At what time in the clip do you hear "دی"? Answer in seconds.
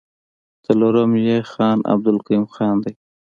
2.83-2.93